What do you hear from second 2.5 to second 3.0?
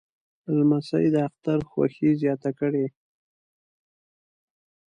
کړي.